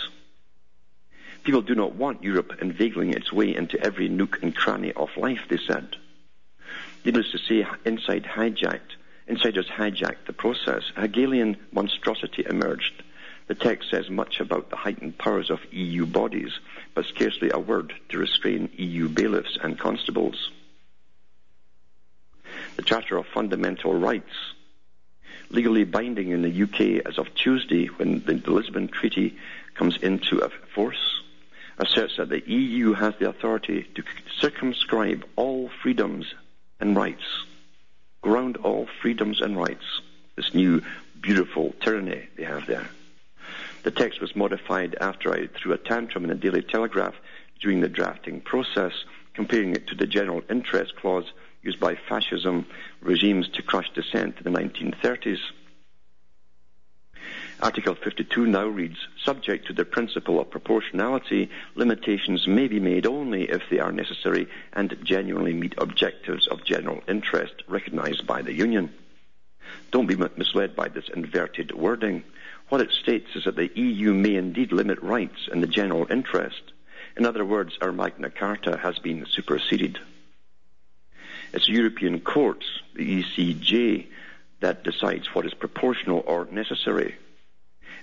[1.44, 5.42] People do not want Europe inveigling its way into every nook and cranny of life,
[5.48, 5.98] they said.
[7.06, 8.96] Needless to say, inside hijacked,
[9.28, 10.92] insiders hijacked the process.
[10.98, 13.04] Hegelian monstrosity emerged.
[13.52, 16.58] The text says much about the heightened powers of EU bodies,
[16.94, 20.52] but scarcely a word to restrain EU bailiffs and constables.
[22.76, 24.54] The Charter of Fundamental Rights,
[25.50, 29.38] legally binding in the UK as of Tuesday when the Lisbon Treaty
[29.74, 31.22] comes into force,
[31.78, 34.04] asserts that the EU has the authority to
[34.38, 36.34] circumscribe all freedoms
[36.80, 37.24] and rights,
[38.22, 40.02] ground all freedoms and rights.
[40.36, 40.82] This new
[41.22, 42.90] beautiful tyranny they have there.
[43.84, 47.16] The text was modified after I threw a tantrum in the Daily Telegraph
[47.60, 48.94] during the drafting process,
[49.34, 51.32] comparing it to the general interest clause
[51.64, 52.66] used by fascism
[53.02, 55.40] regimes to crush dissent in the 1930s.
[57.62, 63.44] Article 52 now reads, subject to the principle of proportionality, limitations may be made only
[63.44, 68.92] if they are necessary and genuinely meet objectives of general interest recognized by the Union.
[69.92, 72.24] Don't be misled by this inverted wording.
[72.72, 76.62] What it states is that the EU may indeed limit rights in the general interest.
[77.18, 80.00] In other words, our Magna Carta has been superseded.
[81.52, 84.08] It's European courts, the ECJ,
[84.62, 87.16] that decides what is proportional or necessary.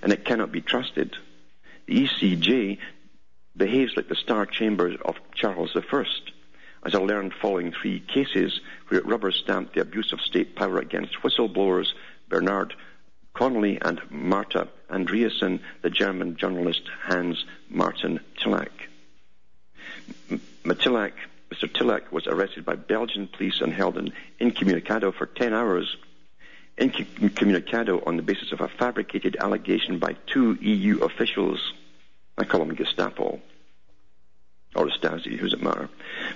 [0.03, 1.15] And it cannot be trusted.
[1.87, 2.77] The ECJ
[3.57, 6.05] behaves like the Star Chamber of Charles I,
[6.85, 10.77] as I learned following three cases where it rubber stamped the abuse of state power
[10.77, 11.87] against whistleblowers
[12.29, 12.75] Bernard
[13.39, 18.19] Connolly and Marta Andreasen, the German journalist Hans Martin.
[20.65, 21.13] Matillac,
[21.49, 21.73] Mr.
[21.73, 24.11] Tillack was arrested by Belgian police and held in
[24.41, 25.95] incommunicado for 10 hours.
[26.77, 31.71] Incommunicado on the basis of a fabricated allegation by two EU officials.
[32.37, 33.39] I call them Gestapo
[34.75, 35.87] or Stasi, who's it matter?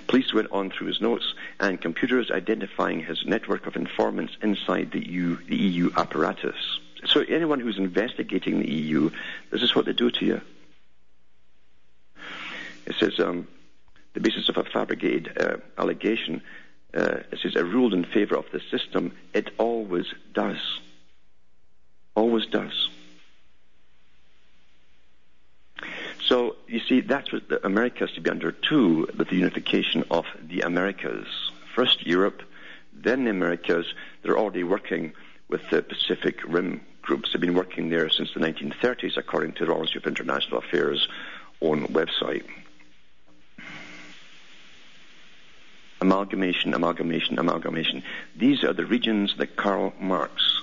[0.06, 5.06] Police went on through his notes and computers identifying his network of informants inside the
[5.06, 6.80] EU, the EU apparatus.
[7.06, 9.10] So anyone who's investigating the EU,
[9.50, 10.40] this is what they do to you.
[12.86, 13.46] It says um,
[14.14, 16.42] the basis of a fabricated uh, allegation.
[16.92, 19.12] Uh, it says a ruled in favour of the system.
[19.32, 20.80] It always does.
[22.14, 22.88] Always does.
[26.26, 30.04] So you see, that's what the America has to be under too, with the unification
[30.10, 31.26] of the Americas.
[31.74, 32.42] First Europe,
[32.92, 33.86] then the Americas.
[34.22, 35.12] They're already working
[35.48, 37.32] with the Pacific Rim groups.
[37.32, 41.06] They've been working there since the 1930s, according to the Institute of International Affairs'
[41.60, 42.44] own website.
[46.00, 48.02] Amalgamation, amalgamation, amalgamation.
[48.36, 50.62] These are the regions that Karl Marx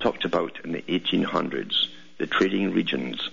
[0.00, 3.30] talked about in the 1800s, the trading regions,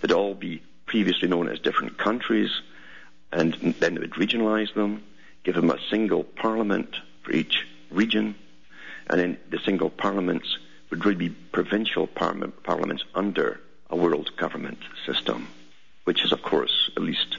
[0.00, 2.50] that all be previously known as different countries,
[3.32, 5.02] and then they would regionalize them,
[5.44, 8.34] give them a single parliament for each region,
[9.08, 10.58] and then the single parliaments
[10.92, 15.48] would really be provincial parliaments under a world government system,
[16.04, 17.38] which is, of course, at least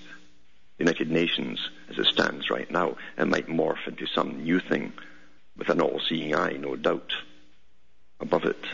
[0.77, 2.97] the United Nations as it stands right now.
[3.15, 4.91] It might morph into some new thing
[5.55, 7.13] with an all-seeing eye, no doubt,
[8.19, 8.65] above it.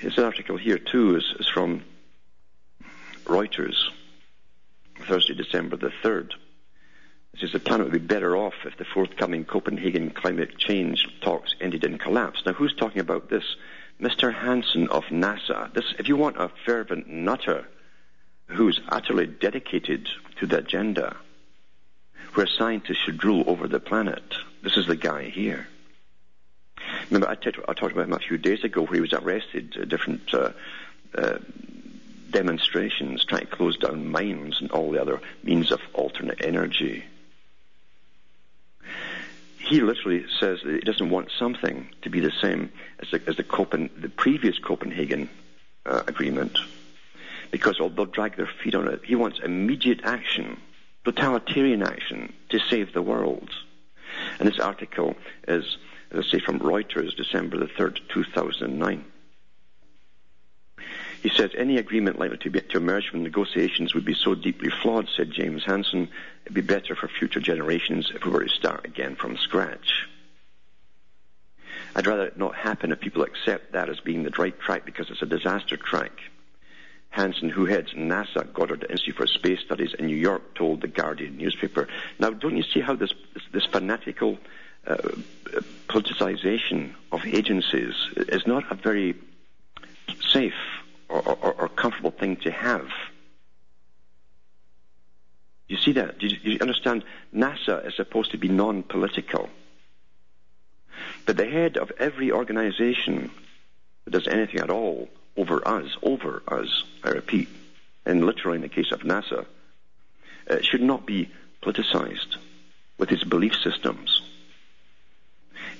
[0.00, 1.82] This article here, too, is, is from
[3.26, 3.76] Reuters,
[5.06, 6.32] Thursday, December the 3rd.
[7.38, 11.84] Says the planet would be better off if the forthcoming Copenhagen climate change talks ended
[11.84, 12.42] in collapse.
[12.44, 13.56] Now, who's talking about this?
[14.00, 14.32] Mr.
[14.32, 15.72] Hansen of NASA.
[15.72, 17.66] This, if you want a fervent nutter
[18.46, 20.08] who's utterly dedicated
[20.38, 21.16] to the agenda,
[22.34, 25.68] where scientists should rule over the planet, this is the guy here.
[27.10, 29.76] Remember, I, t- I talked about him a few days ago where he was arrested
[29.76, 30.50] at different uh,
[31.14, 31.38] uh,
[32.30, 37.04] demonstrations trying to close down mines and all the other means of alternate energy.
[39.70, 43.36] He literally says that he doesn't want something to be the same as the, as
[43.36, 45.30] the, Copen, the previous Copenhagen
[45.86, 46.58] uh, agreement
[47.50, 49.00] because although they'll drag their feet on it.
[49.04, 50.60] He wants immediate action,
[51.04, 53.50] totalitarian action to save the world.
[54.38, 55.16] And this article
[55.46, 55.78] is,
[56.10, 59.04] as I say, from Reuters, December the 3rd, 2009.
[61.22, 64.70] He says any agreement likely to, be, to emerge from negotiations would be so deeply
[64.70, 66.08] flawed, said James Hansen,
[66.44, 70.08] it'd be better for future generations if we were to start again from scratch.
[71.94, 75.10] I'd rather it not happen if people accept that as being the right track because
[75.10, 76.12] it's a disaster track.
[77.10, 81.36] Hansen, who heads NASA Goddard Institute for Space Studies in New York, told the Guardian
[81.36, 81.88] newspaper.
[82.20, 83.12] Now, don't you see how this,
[83.52, 84.38] this, fanatical
[84.86, 84.96] uh,
[85.88, 89.16] politicization of agencies is not a very
[90.32, 90.54] safe
[91.10, 92.88] or, or, or comfortable thing to have.
[95.68, 96.18] You see that?
[96.18, 97.04] Do you, you understand?
[97.34, 99.48] NASA is supposed to be non-political.
[101.26, 103.30] But the head of every organization
[104.04, 107.48] that does anything at all over us, over us, I repeat,
[108.04, 109.46] and literally in the case of NASA,
[110.48, 111.30] uh, should not be
[111.62, 112.36] politicized
[112.98, 114.22] with its belief systems.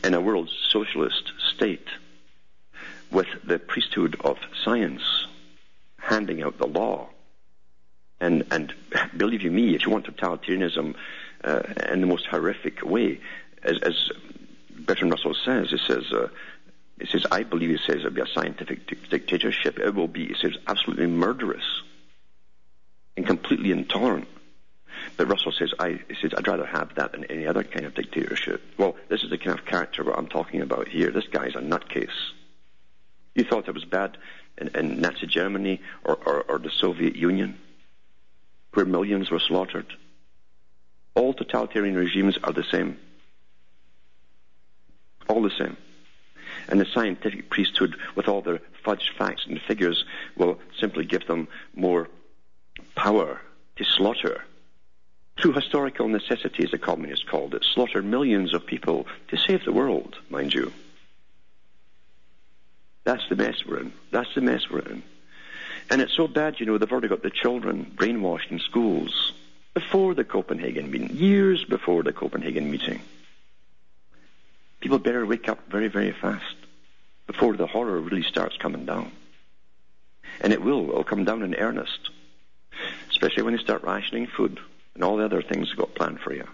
[0.05, 1.87] In a world socialist state,
[3.11, 5.03] with the priesthood of science
[5.99, 7.09] handing out the law.
[8.21, 8.75] And, and
[9.17, 10.95] believe you me, if you want totalitarianism
[11.43, 13.21] uh, in the most horrific way,
[13.63, 14.11] as, as
[14.71, 16.29] Bertrand Russell says, he says, uh,
[16.99, 19.79] he says, I believe, he says, it'll be a scientific di- dictatorship.
[19.79, 21.83] It will be, he says, absolutely murderous
[23.17, 24.29] and completely intolerant.
[25.17, 27.95] But Russell says, I, he says, I'd rather have that than any other kind of
[27.95, 28.63] dictatorship.
[28.77, 31.11] Well, this is the kind of character what I'm talking about here.
[31.11, 32.09] This guy's a nutcase.
[33.35, 34.17] You thought it was bad
[34.59, 37.59] in, in Nazi Germany or, or, or the Soviet Union,
[38.75, 39.93] where millions were slaughtered.
[41.15, 42.99] All totalitarian regimes are the same.
[45.29, 45.77] All the same.
[46.69, 50.05] And the scientific priesthood, with all their fudged facts and figures,
[50.37, 52.09] will simply give them more
[52.95, 53.41] power
[53.77, 54.45] to slaughter.
[55.41, 59.73] Through historical necessity, as the communists called it, slaughter millions of people to save the
[59.73, 60.73] world, mind you.
[63.05, 63.93] That's the mess we're in.
[64.11, 65.03] That's the mess we're in.
[65.91, 69.33] And it's so bad, you know, they've already got the children brainwashed in schools
[69.75, 73.01] before the Copenhagen meeting, years before the Copenhagen meeting.
[74.81, 76.57] People better wake up very, very fast
[77.27, 79.11] before the horror really starts coming down.
[80.41, 80.89] And it will.
[80.89, 82.11] It'll come down in earnest,
[83.11, 84.59] especially when they start rationing food
[84.95, 86.47] and all the other things they've got planned for you.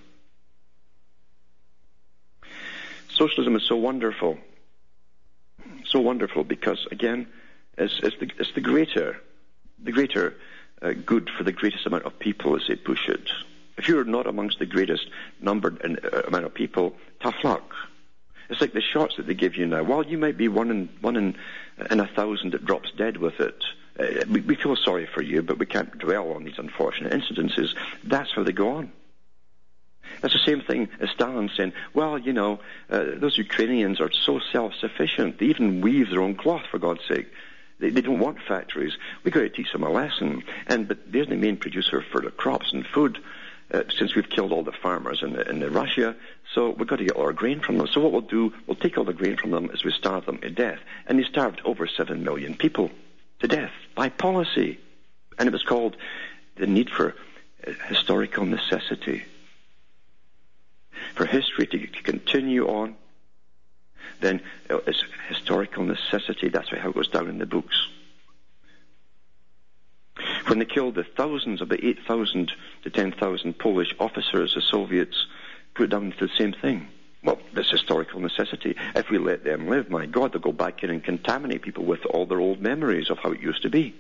[3.11, 4.38] Socialism is so wonderful
[5.91, 7.26] so wonderful because, again,
[7.78, 9.20] it's, the, the greater,
[9.82, 10.34] the greater
[10.82, 13.30] uh, good for the greatest amount of people as they push it.
[13.76, 15.09] If you're not amongst the greatest
[15.41, 17.74] numbered uh, amount of people, tough luck.
[18.49, 19.82] It's like the shots that they give you now.
[19.82, 21.37] While you might be one in one in,
[21.91, 23.64] in a thousand that drops dead with it,
[23.99, 27.74] uh, we, we feel sorry for you, but we can't dwell on these unfortunate incidences.
[28.05, 28.93] That's how they go on.
[30.21, 34.41] That's the same thing as Stalin saying, well, you know, uh, those Ukrainians are so
[34.53, 35.39] self-sufficient.
[35.39, 37.29] They even weave their own cloth, for God's sake.
[37.79, 38.97] They, they don't want factories.
[39.23, 40.43] We've got to teach them a lesson.
[40.67, 43.19] And, but they're the main producer for the crops and food.
[43.73, 46.15] uh, since we've killed all the farmers in, in Russia,
[46.55, 47.87] so we've got to get all our grain from them.
[47.89, 50.39] So what we'll do, we'll take all the grain from them as we starve them
[50.39, 50.79] to death.
[51.07, 52.91] And they starved over seven million people
[53.41, 54.79] to death by policy.
[55.39, 55.97] And it was called
[56.57, 57.15] the need for
[57.67, 59.25] uh, historical necessity.
[61.14, 62.97] For history to, to continue on,
[64.20, 64.40] then
[64.70, 66.49] it's historical necessity.
[66.49, 67.88] That's how it goes down in the books.
[70.47, 72.53] When they killed the thousands of the 8,000
[72.84, 75.26] to 10,000 Polish officers, the Soviets
[75.74, 76.88] put down to the same thing.
[77.22, 78.76] Well, this historical necessity.
[78.94, 82.07] If we let them live, my God, they'll go back in and contaminate people with
[82.07, 83.94] all their old memories of how it used to be.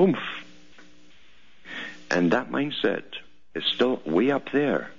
[0.00, 0.18] Oomph.
[2.10, 3.04] And that mindset
[3.54, 4.90] is still way up there.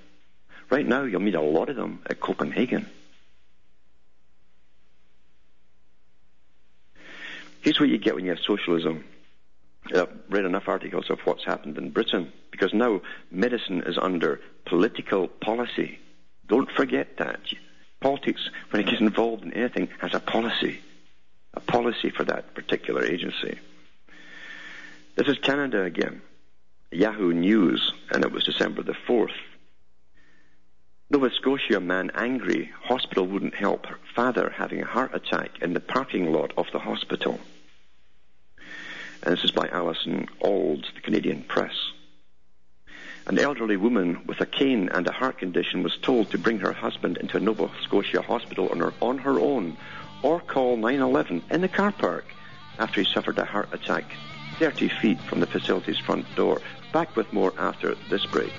[0.72, 2.90] Right now, you'll meet a lot of them at Copenhagen.
[7.60, 9.04] Here's what you get when you have socialism.
[9.94, 15.28] I've read enough articles of what's happened in Britain because now medicine is under political
[15.28, 16.00] policy.
[16.48, 17.42] Don't forget that.
[18.00, 20.80] Politics, when it gets involved in anything, has a policy.
[21.54, 23.60] A policy for that particular agency.
[25.16, 26.22] This is Canada again.
[26.92, 29.36] Yahoo News, and it was December the 4th.
[31.12, 33.86] Nova Scotia man angry, hospital wouldn't help
[34.16, 37.38] father having a heart attack in the parking lot of the hospital.
[39.22, 41.76] And this is by Alison Auld, the Canadian Press.
[43.28, 46.72] An elderly woman with a cane and a heart condition was told to bring her
[46.72, 49.76] husband into Nova Scotia hospital on her, on her own
[50.24, 52.24] or call 911 in the car park
[52.80, 54.05] after he suffered a heart attack
[54.59, 56.62] 30 feet from the facility's front door.
[56.93, 58.53] Back with more after this break.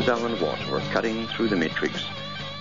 [0.00, 0.58] Is Alan Watt.
[0.70, 2.02] We're cutting through the matrix,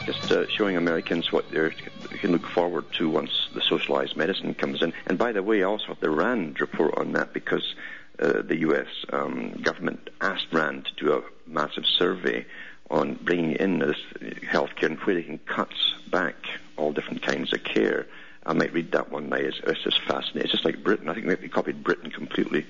[0.05, 1.69] just uh, showing Americans what they
[2.17, 4.91] can look forward to once the socialized medicine comes in.
[5.05, 7.75] And by the way, I also have the RAND report on that because
[8.19, 8.87] uh, the U.S.
[9.13, 12.45] Um, government asked RAND to do a massive survey
[12.91, 13.97] on bringing in this
[14.41, 15.71] healthcare and where they can cut
[16.11, 16.35] back
[16.75, 18.05] all different kinds of care.
[18.45, 19.45] I might read that one night.
[19.45, 20.41] It's, it's just fascinating.
[20.41, 21.07] It's just like Britain.
[21.07, 22.65] I think they copied Britain completely.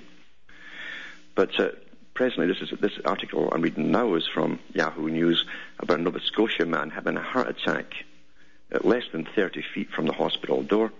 [1.34, 1.70] But uh,
[2.20, 5.45] presently, this is this article I'm reading now is from Yahoo News
[5.80, 7.93] about a Nova Scotia man having a heart attack
[8.74, 10.91] at less than 30 feet from the hospital door,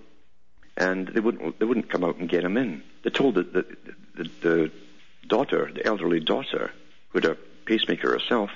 [0.78, 2.84] and they wouldn't they wouldn't come out and get him in.
[3.04, 3.66] They told the the,
[4.16, 4.72] the, the
[5.28, 6.72] daughter, the elderly daughter,
[7.10, 8.52] who had a pacemaker herself,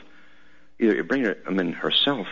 [0.79, 2.27] either to bring him in herself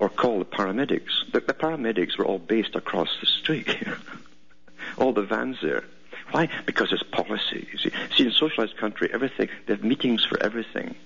[0.00, 1.30] or call the paramedics.
[1.32, 3.72] The, the paramedics were all based across the street.
[4.98, 5.84] all the vans there.
[6.34, 6.48] Why?
[6.66, 7.68] Because it's policy.
[7.80, 10.96] See, see in a socialized country, everything they have meetings for everything,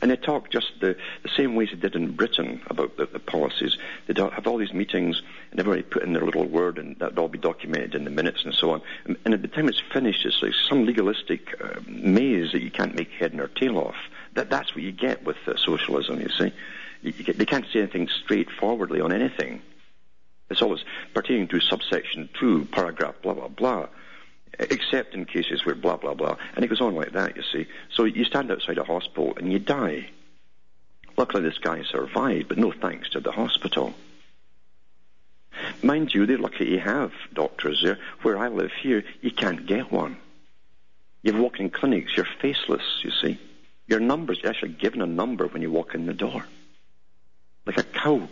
[0.00, 3.18] and they talk just the, the same ways they did in Britain about the, the
[3.18, 3.76] policies.
[4.06, 5.20] They have all these meetings,
[5.50, 8.44] and everybody put in their little word, and that'll all be documented in the minutes
[8.44, 8.82] and so on.
[9.06, 12.70] And, and at the time it's finished, it's like some legalistic uh, maze that you
[12.70, 13.96] can't make head nor tail off.
[14.34, 16.20] That that's what you get with uh, socialism.
[16.20, 16.52] You see,
[17.02, 19.62] you, you get, they can't say anything straightforwardly on anything.
[20.48, 23.88] It's always pertaining to subsection two, paragraph blah blah blah
[24.58, 26.36] except in cases where blah, blah, blah.
[26.54, 27.66] And it goes on like that, you see.
[27.92, 30.10] So you stand outside a hospital and you die.
[31.16, 33.94] Luckily, this guy survived, but no thanks to the hospital.
[35.82, 37.98] Mind you, they're lucky you have doctors there.
[38.22, 40.16] Where I live here, you can't get one.
[41.22, 43.38] You walk in clinics, you're faceless, you see.
[43.86, 46.44] Your number's you're actually given a number when you walk in the door.
[47.66, 48.28] Like a cow.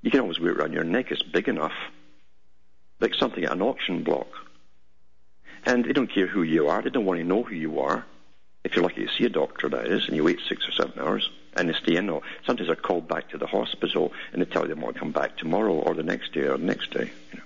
[0.00, 1.74] You can always wear it around your neck, it's big enough.
[3.00, 4.28] Like something at an auction block.
[5.68, 6.80] And they don't care who you are.
[6.80, 8.06] They don't want to know who you are.
[8.64, 10.98] If you're lucky to see a doctor, that is, and you wait six or seven
[10.98, 14.46] hours and they stay in, or sometimes they're called back to the hospital and they
[14.46, 16.90] tell you they want to come back tomorrow or the next day or the next
[16.90, 17.10] day.
[17.32, 17.44] You know.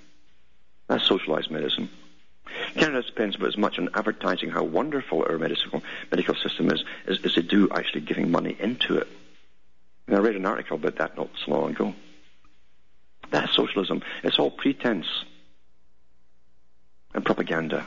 [0.86, 1.90] That's socialized medicine.
[2.74, 7.18] Canada spends about as much on advertising how wonderful our medical medical system is as,
[7.24, 9.08] as they do actually giving money into it.
[10.06, 11.94] And I read an article about that not so long ago.
[13.30, 14.02] That's socialism.
[14.22, 15.06] It's all pretense
[17.14, 17.84] and propaganda.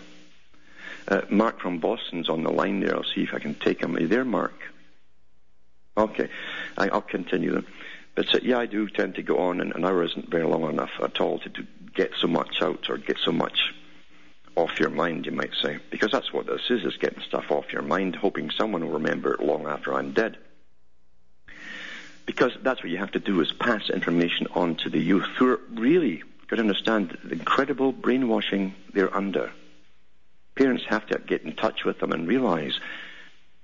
[1.07, 2.95] Uh, Mark from Boston's on the line there.
[2.95, 3.95] I'll see if I can take him.
[3.95, 4.53] Are you there, Mark?
[5.97, 6.29] Okay,
[6.77, 7.65] I, will continue then.
[8.15, 10.69] But uh, yeah, I do tend to go on, and an hour isn't very long
[10.69, 13.73] enough at all to, to get so much out or get so much
[14.55, 17.71] off your mind, you might say, because that's what this is: is getting stuff off
[17.71, 20.37] your mind, hoping someone will remember it long after I'm dead.
[22.25, 25.51] Because that's what you have to do: is pass information on to the youth who
[25.51, 29.51] are really got to understand the incredible brainwashing they're under.
[30.55, 32.79] Parents have to get in touch with them and realize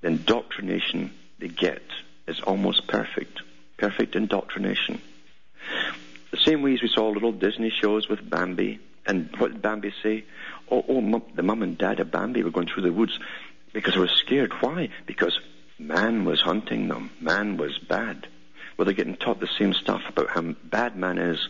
[0.01, 1.83] the indoctrination they get
[2.27, 3.41] is almost perfect.
[3.77, 5.01] Perfect indoctrination.
[6.31, 9.93] The same way as we saw little Disney shows with Bambi, and what did Bambi
[10.03, 10.23] say?
[10.69, 13.19] Oh, oh the mum and dad of Bambi were going through the woods
[13.73, 14.53] because they were scared.
[14.61, 14.89] Why?
[15.05, 15.39] Because
[15.79, 17.09] man was hunting them.
[17.19, 18.27] Man was bad.
[18.77, 21.49] Well, they're getting taught the same stuff about how bad man is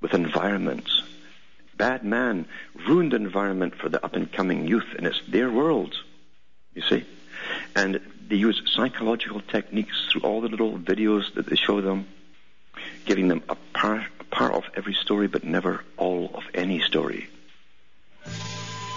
[0.00, 1.02] with environments.
[1.80, 2.44] Bad man
[2.86, 5.94] ruined environment for the up and coming youth, and it's their world.
[6.74, 7.06] You see?
[7.74, 12.06] And they use psychological techniques through all the little videos that they show them,
[13.06, 17.30] giving them a part, a part of every story, but never all of any story.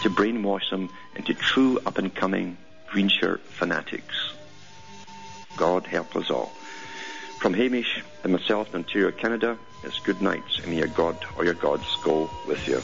[0.02, 2.58] To brainwash them into true up and coming
[2.90, 4.34] green shirt fanatics.
[5.56, 6.52] God help us all.
[7.40, 11.46] From Hamish and myself in Ontario, Canada, it's good night, and may your God or
[11.46, 12.82] your gods go with you.